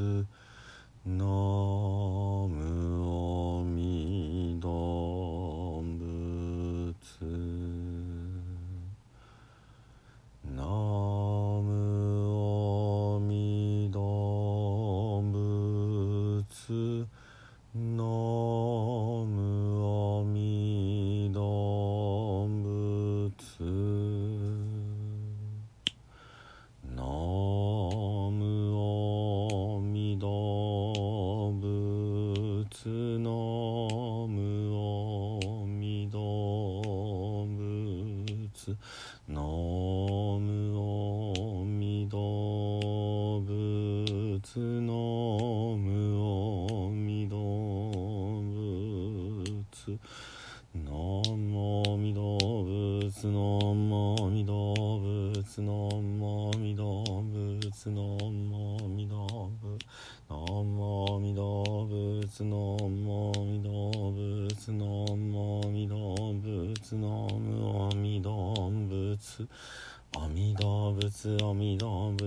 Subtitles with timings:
[0.00, 0.26] の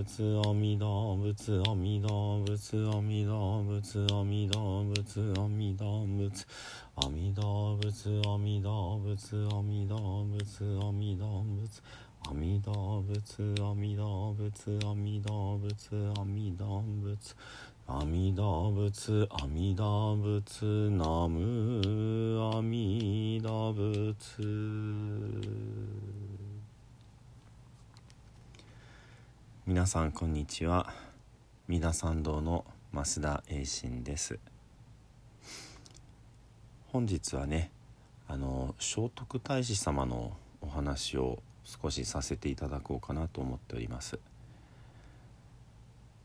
[0.04, 6.46] 仏阿弥陀仏阿弥陀仏阿弥陀仏阿弥陀仏阿弥陀仏
[6.94, 11.82] 阿弥陀仏阿弥陀仏阿弥陀仏阿弥陀仏
[12.28, 17.34] 阿弥陀仏阿弥陀仏阿弥陀仏阿弥陀仏
[17.88, 24.14] 阿弥陀仏阿弥陀仏ナム阿弥陀仏
[29.68, 30.94] 皆さんこんにちは。
[31.68, 34.38] 三田参道の増田栄信です。
[36.86, 37.70] 本日はね
[38.28, 44.18] あの聖徳太子様のお話を少しさせていただこうかなと思っております。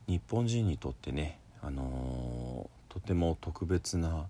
[0.06, 4.24] 日本人にとってねあのとても特別な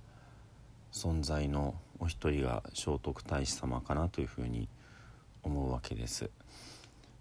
[0.93, 4.69] 存在のお一人が聖徳太子様かなというふうに
[5.45, 6.31] 思うわけです。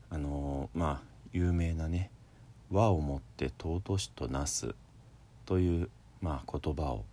[0.09, 2.09] あのまあ有名なね
[2.71, 4.73] 「和をもって尊しとなす」
[5.45, 5.89] という、
[6.21, 7.03] まあ、言葉を、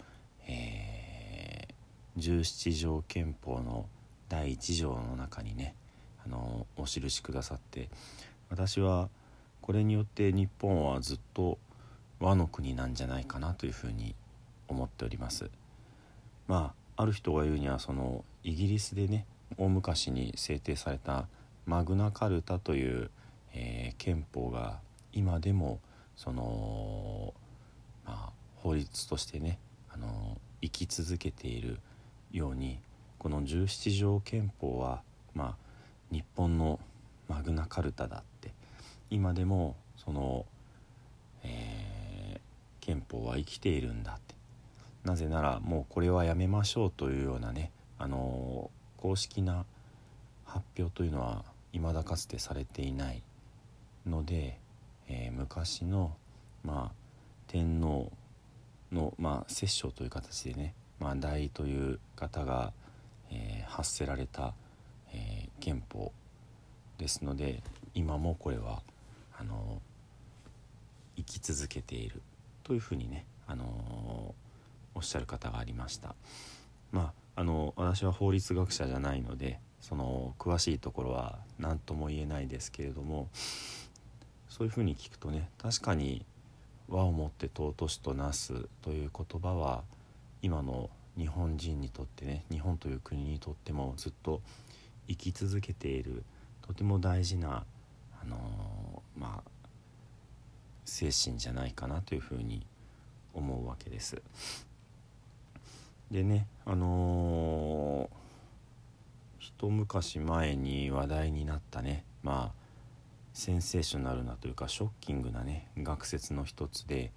[0.46, 3.88] えー、十七条憲法の
[4.28, 5.74] 第一条の中にね
[6.24, 7.88] あのお印くださって
[8.50, 9.08] 私は
[9.62, 11.58] これによって日本はずっと
[12.20, 14.14] 和の国なんじゃないかなというふうに
[14.68, 15.50] 思っております。
[16.46, 19.26] まあある人が言うにはそのイギリスでね
[19.56, 21.26] 大昔に制定された
[21.66, 23.10] マグナカルタという
[23.52, 24.78] えー、憲法が
[25.12, 25.80] 今でも
[26.16, 27.34] その、
[28.06, 29.58] まあ、法律としてね、
[29.92, 31.78] あの生き続けている
[32.32, 32.78] ように
[33.18, 35.02] この十七条憲法は、
[35.34, 35.56] まあ、
[36.10, 36.78] 日本の
[37.28, 38.52] マグナカルタだって
[39.10, 40.46] 今でもその、
[41.42, 42.40] えー、
[42.80, 44.40] 憲法は生きているんだって。
[45.04, 49.64] なぜならもうこれはやめましょうというようなね、あの公式な
[50.44, 53.22] 発表というのは未だかつてされていない。
[54.10, 54.58] ので、
[55.08, 56.16] えー、昔の、
[56.64, 56.92] まあ、
[57.46, 58.12] 天皇
[58.92, 62.72] の、まあ、摂政という形でね、まあ、大という方が、
[63.30, 64.52] えー、発せられた、
[65.12, 66.12] えー、憲法
[66.98, 67.62] ですので
[67.94, 68.82] 今もこれは
[69.38, 69.80] あの
[71.16, 72.20] 生き続けている
[72.62, 74.34] というふうにね、あの
[74.94, 76.14] おっしゃる方がありました。
[76.92, 83.28] まあ、あの私は法律学者じゃないのでその詳しいところは何とも言えないですけれども
[84.50, 86.26] そういうふうに聞くとね確かに
[86.88, 89.82] 和をもって尊しとなすという言葉は
[90.42, 94.42] 今の日本人にとってね日本という国にとってもずっと
[95.08, 96.24] 生き続けている
[96.66, 97.64] とても大事な、
[98.22, 99.50] あのー、まあ、
[100.84, 102.66] 精神じゃないかなというふうに
[103.34, 104.20] 思うわけです。
[106.10, 108.08] でねあのー、
[109.38, 112.59] 一昔前に話題になったねまあ
[113.32, 117.12] センセーショナルなというかショッキングなね学説の一つで、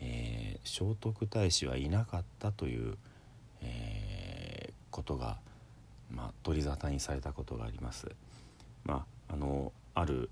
[0.00, 2.96] えー、聖徳太子はいなかったという、
[3.62, 5.38] えー、ことが、
[6.10, 8.08] まあ、取り沙汰にされたことがあります。
[8.84, 10.28] まあ、あのある、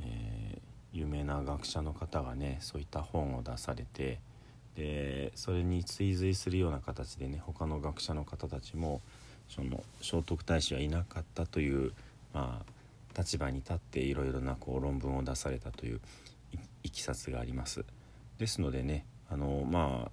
[0.00, 4.18] えー、有名な学者の方がねそういった本を出されて
[4.76, 9.00] でそれに追随するような形でね他の学者の方たちも
[9.48, 11.92] その聖徳太子はいなかったという、
[12.34, 12.72] まあ、
[13.16, 16.00] 立場に立っていろいろなこう論文を出されたという
[16.82, 17.84] いきさつがあります。
[18.38, 20.10] ですのでねあのまあ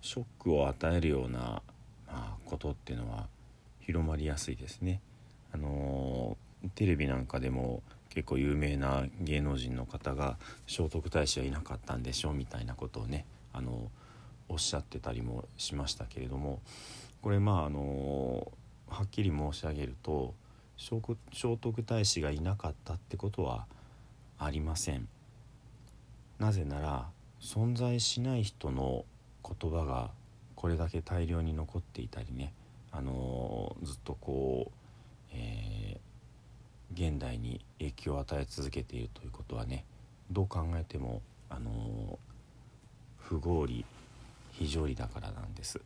[0.00, 1.62] ショックを与えるような、ま
[2.08, 3.26] あ、ことっていうのは
[3.80, 5.00] 広まりやすいですね。
[5.52, 6.36] あの
[6.74, 10.36] テレビなんかでも結構有名な芸能人の方が
[10.66, 13.90] 聖徳太子はいなかったんでしょうみたいなことをねあの
[14.48, 16.60] おっしゃってたりもしましたけれども
[17.22, 18.50] これまああの
[18.88, 20.34] はっきり申し上げると
[20.80, 20.98] 聖
[21.58, 23.66] 徳太子がいなかったってことは
[24.38, 25.06] ありません。
[26.38, 29.04] なぜなら存在しない人の
[29.46, 30.10] 言葉が
[30.54, 32.54] これだけ大量に残っていたりね、
[32.92, 34.74] あのずっとこう、
[35.34, 39.84] えー、現代に影響を与え続けているということはね
[40.30, 42.18] どう考えても、あの
[43.18, 43.84] 不合理
[44.52, 45.78] 非常理だからなんです。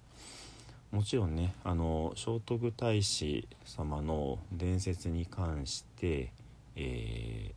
[0.95, 6.31] もちろんねあの聖徳太子様の伝説に関して、
[6.77, 7.51] え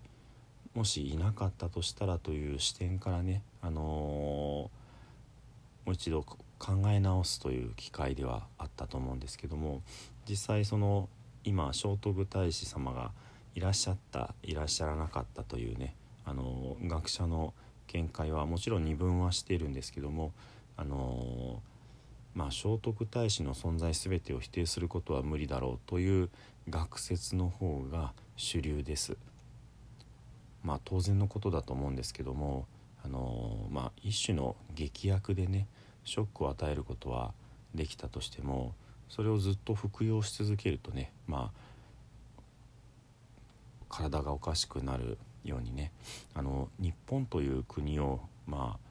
[0.74, 4.72] ー、もしいなかったとしたらという視点からね、あのー、も
[5.86, 6.38] う一度考
[6.88, 9.84] え直すという機会ではあったと思うんですけども
[10.28, 11.08] 実際その
[11.44, 13.12] 今聖徳太子様が
[13.54, 15.94] いらっしゃったいらっしゃらなかったというね、
[16.26, 17.54] あのー、学者の
[17.86, 20.32] 見解はもちろん二分はしているんですけども、
[20.76, 21.77] あのー
[22.38, 26.30] まあ、聖徳太子の存在全てを否定することは無理だろうという
[26.70, 29.18] 学説の方が主流です。
[30.62, 32.68] まあ当然のことだと思うんですけども、
[33.04, 35.66] あのまあ、一種の劇薬でね
[36.04, 37.34] ショックを与えることは
[37.74, 38.76] できたとしても
[39.10, 41.52] それをずっと服用し続けるとねま
[42.38, 42.42] あ
[43.90, 45.92] 体がおかしくなるようにね
[46.36, 48.87] あの日本という国をまあ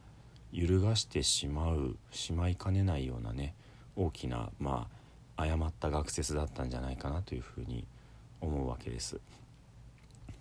[0.56, 3.55] 揺るがしてしまうしまいかねないようなね
[3.94, 4.88] 大きなま
[5.37, 7.87] あ誤った学説だったんじゃないかなというふうに
[8.41, 9.20] 思うわけです。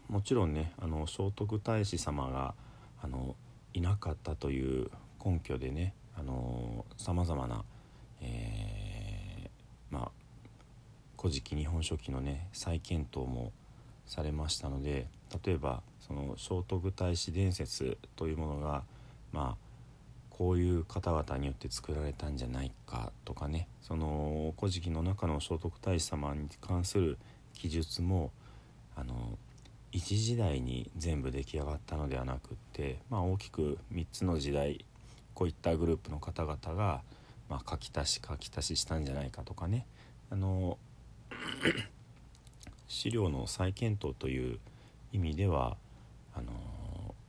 [0.07, 2.55] もちろんねあの聖徳太子様が
[3.01, 3.35] あの
[3.73, 4.89] いなかったという
[5.23, 5.93] 根拠でね
[6.95, 7.65] さまざまな、
[8.21, 10.11] えー、まあ
[11.19, 13.51] 「古事記日本書紀」のね再検討も
[14.05, 15.07] されましたので
[15.43, 18.83] 例えばその聖徳太子伝説というものが
[19.33, 19.64] まあ
[20.37, 23.69] こういう方々によって作られたんじゃないかとかね。
[23.81, 27.17] その「古事記」の中の聖徳太子様に関する
[27.53, 28.31] 記述も
[28.97, 29.37] あの
[29.93, 34.83] 一時代に全部出来上がったのではなくって、まあ、大きく3つの時代
[35.33, 37.01] こういったグループの方々が、
[37.47, 39.87] まあ、書き足し書き足ししたんじゃないかとかね。
[40.29, 40.77] あの
[42.89, 44.59] 資料の再検討という
[45.13, 45.77] 意味では
[46.35, 46.51] あの、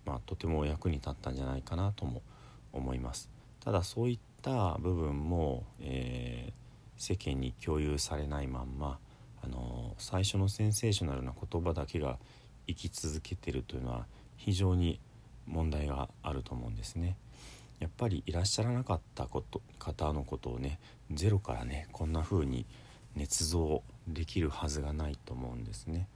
[0.05, 2.36] まあ、とても役に立ったんじゃないかなとも思います
[2.77, 3.31] 思います
[3.61, 6.53] ただそういった部分も、えー、
[6.97, 8.99] 世間に共有されないまんま
[9.43, 12.19] あの最初のセンセーショナルな言葉だけが
[12.67, 14.07] 生き続けてるというのは
[14.37, 15.01] 非常に
[15.47, 17.17] 問題があると思うんですね。
[17.79, 20.81] やっぱりいらっしゃらなかったこと方のことをね
[21.13, 22.67] ゼロからねこんな風に
[23.17, 26.09] 捏造できるはずがないと思うんですね。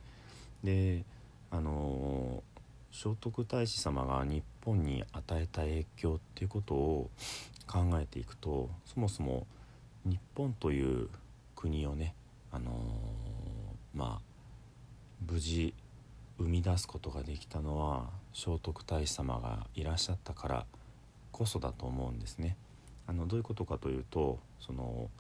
[0.65, 1.05] で
[1.51, 2.43] あの
[2.93, 7.11] 聖徳太子様が日本に与えた影響っていうことを
[7.67, 9.47] 考えていくとそもそも
[10.05, 11.09] 日本という
[11.55, 12.15] 国をね、
[12.51, 14.31] あのー、まあ
[15.31, 15.75] 無事
[16.39, 20.67] 生み出すことができたのは聖徳太子様がいらっしゃったから
[21.33, 22.57] こそだと思うんですね。
[23.07, 25.11] あのどういうことかというとその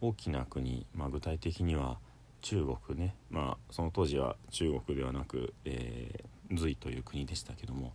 [0.00, 1.98] 大きな国、まあ、具体的には
[2.42, 7.92] 中国ね、まあ、その当時は中国ではなく、えー、隋という国でしたけども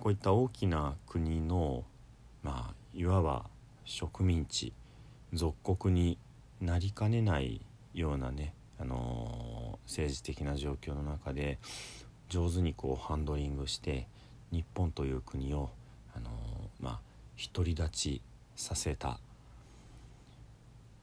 [0.00, 1.84] こういった大きな国の、
[2.42, 3.46] まあ、いわば
[3.84, 4.72] 植民地
[5.32, 6.18] 属国に
[6.60, 7.60] なりかねない
[7.94, 11.58] ようなね、あのー、政治的な状況の中で
[12.28, 14.06] 上手にこうハンドリングして
[14.52, 15.70] 日本という国を、
[16.14, 16.30] あのー、
[16.80, 17.00] まあ、
[17.52, 18.22] 独り立ち
[18.54, 19.18] させた。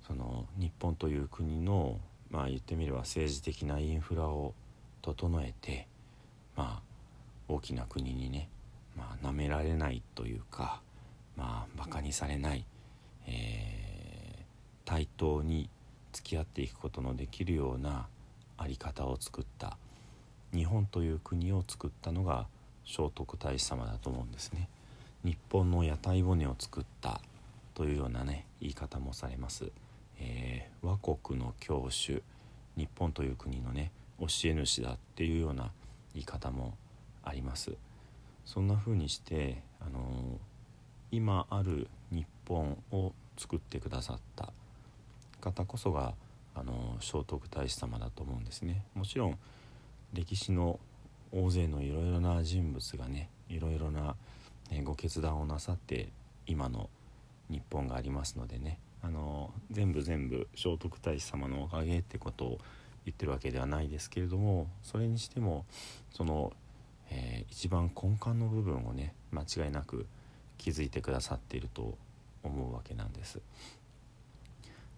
[0.08, 4.54] その日本という国のまあ言ってみれば政治的なインフラを
[5.03, 5.88] 整えて
[6.55, 6.81] まあ
[7.48, 8.50] 大きな国にね
[8.98, 10.81] まあ舐められないというか
[11.38, 12.65] まあバカにされない、
[13.27, 14.43] えー、
[14.86, 15.69] 対等に
[16.13, 18.07] 付き合っていくことのできるような
[18.57, 19.77] 在り方を作った
[20.53, 22.48] 日本という国を作ったのが
[22.86, 24.69] 聖徳太子様だと思うんですね。
[25.24, 27.22] 日本の屋台骨を作った
[27.74, 29.72] というようなね言い方もされます。
[30.19, 32.22] えー、和国の教主
[32.77, 35.72] 日本という国のね教え主だっていうような
[36.13, 36.77] 言い方も
[37.24, 37.74] あります。
[38.46, 40.39] そんな風にして、あの、
[41.12, 44.51] 今ある日本を作ってくださった。
[45.41, 46.13] 方こそが、
[46.55, 48.86] あの、聖徳太子様だと思うんですね。
[48.93, 49.38] もちろん
[50.13, 50.79] 歴史の
[51.32, 54.15] 大勢のいろいろな人物がねいろいろな、
[54.70, 56.10] ね、ご決断をなさって
[56.46, 56.89] 今の
[57.50, 58.79] 日本がありますのでね。
[59.01, 62.60] あの全部全部聖徳太子様のおかげってことを
[63.05, 65.65] 言ってるわけではないですけれどもそれにしても
[66.12, 66.53] その、
[67.10, 70.05] えー、一番根幹の部分をね間違いなく
[70.57, 71.98] 気づいてくださっていると
[72.43, 73.41] 思うわけなんです。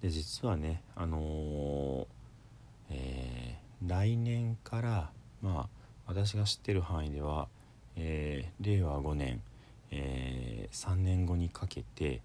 [0.02, 2.06] で実はねあのー、
[2.92, 7.48] えー、来年からまあ私が知ってる範囲では、
[7.96, 9.42] えー、令和5年、
[9.92, 12.22] えー、3年後にかけて、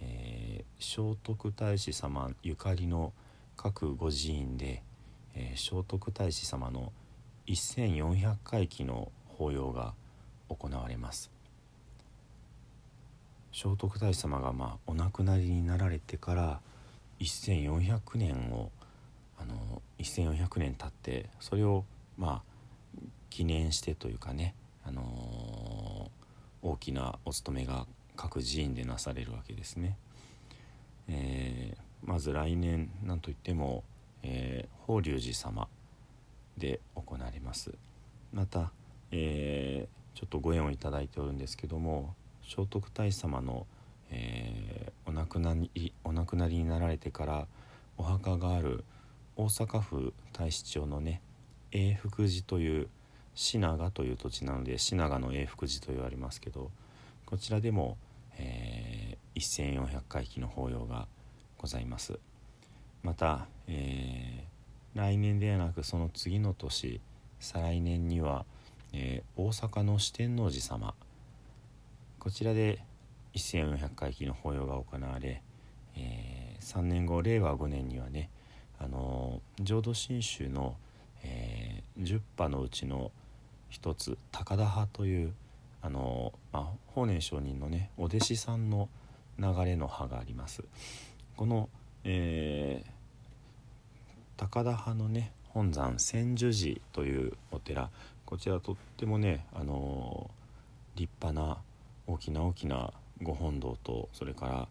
[0.00, 3.12] え、聖徳太子様ゆかりの
[3.56, 4.82] 各御寺院で、
[5.36, 6.92] えー、聖徳太子様の
[7.46, 9.94] 1400回忌の法要が
[10.48, 11.30] 行われます
[13.52, 16.60] 聖徳太子様がまあお亡くなりになられてから
[17.20, 18.70] 1400年を
[19.38, 21.84] あの1400年経ってそれを
[22.16, 22.56] まあ
[23.30, 29.98] 記念してというかね、あのー、大きなお勤めが各寺院でなされるわけですね。
[31.06, 33.84] えー、まず来年なんといっても、
[34.22, 35.68] えー、法隆寺様
[36.56, 37.72] で行われます。
[38.32, 38.70] また、
[39.10, 43.66] えー、ちょっとご縁をいただいておるんですけども聖徳太子様の、
[44.10, 47.46] えー、お亡くなりお亡くなりになられてから
[47.98, 48.84] お墓がある
[49.36, 51.20] 大阪府太子町のね
[51.72, 52.88] 永福寺という
[53.34, 56.70] 品川という土地なので品川の永福寺と言われますけど
[57.26, 57.98] こちらでも、
[58.38, 61.06] えー、1400回忌の法要が
[61.58, 62.18] ございます
[63.02, 67.00] また、えー、来年ではなくその次の年
[67.40, 68.44] 再来年には、
[68.92, 70.94] えー、大阪の四天王寺様
[72.18, 72.82] こちらで
[73.34, 75.42] 1400回忌の法要が行われ、
[75.96, 78.30] えー、3年後令和5年にはね
[78.78, 80.76] あの浄土真宗の、
[81.22, 83.12] えー、10派のうちの
[83.68, 85.34] 一つ高田派という
[85.82, 88.88] あの、まあ、法然上人のねお弟子さんの
[89.38, 90.64] 流れの派があります。
[91.36, 91.68] この、
[92.08, 92.90] えー、
[94.36, 97.90] 高田派のね本山千住寺というお寺。
[98.24, 100.30] こちらとってもね、あの
[100.94, 101.58] 立派な
[102.06, 104.68] 大きな大きなご本堂とそれから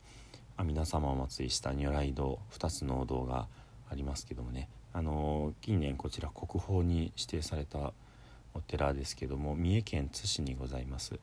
[0.56, 3.48] 阿弥陀様を祭りした如来堂2つのお堂が
[3.90, 4.70] ありますけどもね。
[4.94, 7.92] あの近年こちら国宝に指定された
[8.54, 11.20] お寺ですけども三重県津市にございます。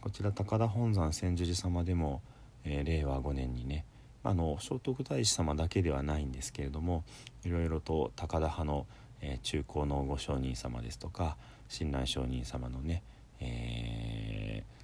[0.00, 2.22] こちら高田本山千住寺様でも、
[2.64, 3.84] えー、令和5年にね
[4.22, 7.04] あの聖徳太子様だけではないんですけれども
[7.44, 8.86] いろいろと高田派の、
[9.20, 11.36] えー、中高のご上人様ですとか
[11.68, 13.02] 親鸞上人様のね、
[13.40, 14.80] えー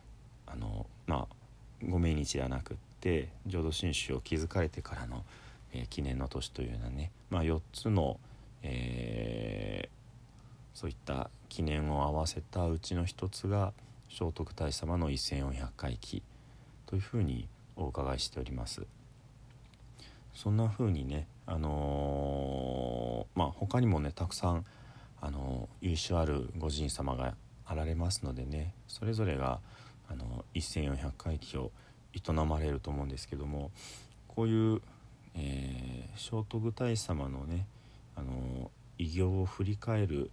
[0.46, 1.36] あのまあ
[1.82, 5.24] ご命日ではなくって浄土真宗を築かれてからの、
[5.72, 8.18] えー、記念の年というようなね、まあ、4つの、
[8.62, 13.74] えー、そういった記念を合わせたうちの一つが
[14.08, 16.22] 聖徳太子様の1400回忌
[16.86, 18.86] というふうにお伺いしております。
[20.36, 24.66] そんな風にね、あのー、まあ、他にもねたくさん、
[25.22, 29.60] あのー、由緒ある御神様があられますのでねそれぞれが、
[30.08, 31.72] あの1400回忌を
[32.12, 33.72] 営まれると思うんですけども
[34.28, 34.80] こういう、
[35.34, 37.66] えー、聖徳太子様のね
[38.14, 40.30] あの偉業を振り返る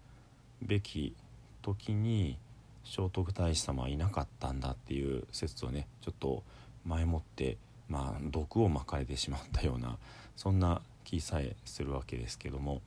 [0.61, 1.15] べき
[1.63, 2.37] 時に
[2.85, 6.43] 聖徳太子様はいなかったんだっていう説をねちょっと
[6.85, 7.57] 前もって
[7.93, 9.99] まあ毒をまかれてしまったような
[10.35, 12.81] そんな気さえするわけですけども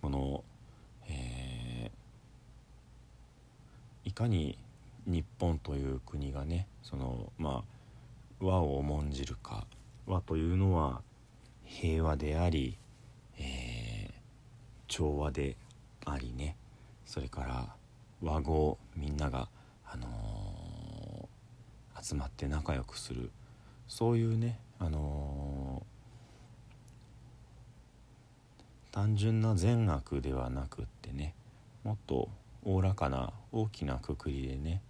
[0.00, 0.42] この、
[1.08, 4.58] えー、いかに
[5.06, 9.64] 日本という国がねそのまあ和を重んじるか
[10.08, 11.00] 和というのは
[11.64, 12.76] 平和であり、
[13.38, 14.12] えー、
[14.88, 15.56] 調和で
[16.04, 16.56] ありね
[17.06, 17.76] それから
[18.20, 19.48] 和合みんなが、
[19.86, 23.30] あのー、集まって仲良くする
[23.92, 31.34] そういうね、あのー、単純な善悪ではなくってね
[31.84, 32.30] もっと
[32.64, 34.80] おおらかな大きなくくりでね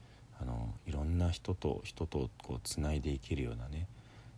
[0.40, 3.88] あのいろんな人と人とこうつないでいけるようなね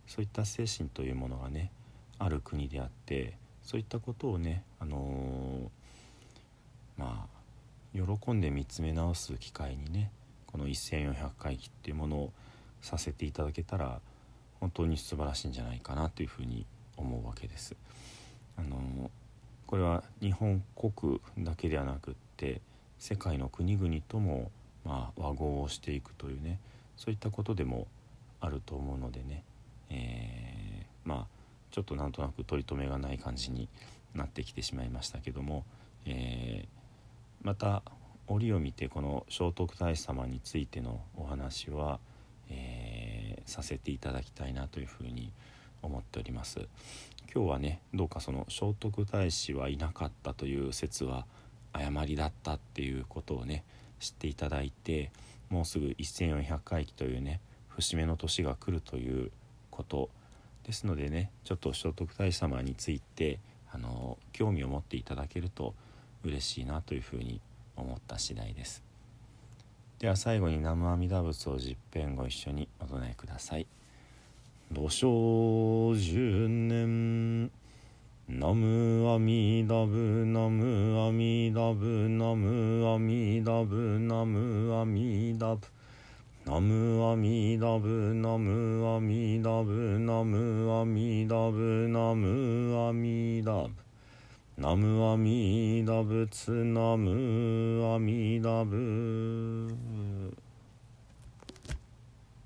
[0.07, 1.71] そういった精神というものがね
[2.17, 10.09] ある国であってそういったことをね、あのー、まあ喜んで見つめ直す機会にね
[10.47, 12.33] この1400回忌っていうものを
[12.81, 14.01] させていただけたら
[14.59, 16.65] 本当に素晴らしいんじゃないかなというふうに
[16.97, 17.75] 思うわけです。
[18.57, 19.09] あの、
[19.67, 22.61] これは日本国だけではなくって
[22.99, 24.51] 世界の国々とも
[24.85, 26.59] まあ、和合をしていくというね
[26.95, 27.87] そういったことでも
[28.39, 29.43] あると思うのでね、
[29.89, 31.25] えー、まあ
[31.71, 33.67] ちょっとなんとなく取り留めがない感じに
[34.13, 35.65] なってきてしまいましたけども、
[36.05, 37.81] えー、また
[38.27, 41.99] 折を見てこの聖徳太子様についてのお話は、
[42.49, 42.84] えー、
[43.45, 45.31] させていただきたいなというふうに
[45.81, 46.67] 思っております。
[47.33, 51.25] 今日はねどうかその聖徳太子はいなかったという説は
[51.73, 53.65] 誤りだったっていうことをね
[53.99, 55.11] 知っていただいて
[55.49, 59.31] もうすぐ1400回忌というね節目の年が来るという
[59.69, 60.09] こと
[60.63, 63.39] ですのでねちょっと聖徳太子様について
[63.71, 65.75] あの興味を持っていただけると
[66.23, 67.41] 嬉しいなというふうに
[67.75, 68.84] 思った次第です
[69.99, 73.67] では最後に南無阿弥陀仏を十遍ご一緒にお唱えください。
[74.71, 77.51] 土生十年。
[78.27, 85.59] ナムアミダブナムアミダブナムアミダブナムアミダブ
[86.43, 93.84] ナムアミダブナムアミダブナムアミダブナムアミダブ
[94.57, 99.75] 南無阿弥陀仏南無阿弥陀仏